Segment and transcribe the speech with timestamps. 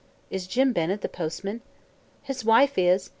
[0.31, 1.61] "Is Jim Bennett the postman?"
[2.23, 3.07] "His wife is.